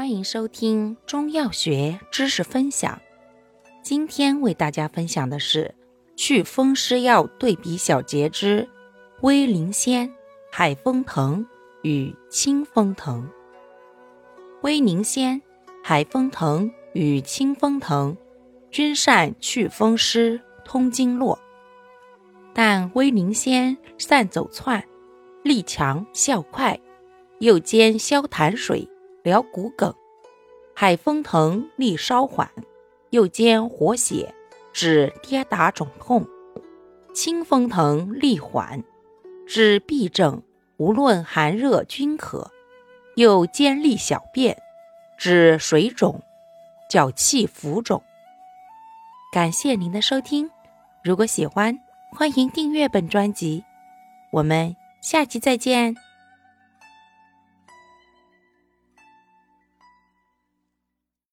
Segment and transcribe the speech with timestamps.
[0.00, 2.98] 欢迎收听中药学知识分享。
[3.82, 5.74] 今天为大家分享的是
[6.16, 8.66] 祛风湿药对比小节之
[9.20, 10.10] 威灵仙、
[10.50, 11.44] 海风藤
[11.82, 13.28] 与清风藤。
[14.62, 15.42] 威灵仙、
[15.84, 18.16] 海风藤与清风藤
[18.70, 21.38] 均善祛风湿、通经络，
[22.54, 24.82] 但威灵仙善走窜，
[25.42, 26.80] 力强效快，
[27.40, 28.88] 又兼消痰水。
[29.22, 29.94] 疗骨梗，
[30.74, 32.50] 海风藤力稍缓，
[33.10, 34.34] 又兼活血，
[34.72, 36.24] 治跌打肿痛；
[37.12, 38.82] 清风藤力缓，
[39.46, 40.42] 治痹症，
[40.78, 42.50] 无论寒热均可，
[43.16, 44.56] 又兼利小便，
[45.18, 46.22] 治水肿、
[46.88, 48.02] 脚气浮肿。
[49.32, 50.50] 感谢您的收听，
[51.04, 51.78] 如果喜欢，
[52.10, 53.64] 欢迎订阅本专辑，
[54.32, 56.09] 我们下期再见。